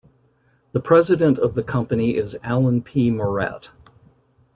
The 0.71 0.79
president 0.79 1.37
of 1.37 1.53
the 1.53 1.61
company 1.61 2.15
is 2.17 2.35
Alan 2.41 2.81
P 2.81 3.11
Moret. 3.11 3.69